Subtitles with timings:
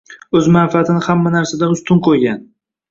[0.39, 2.47] O`z manfaatini hamma narsadan ustun qo`ygan O`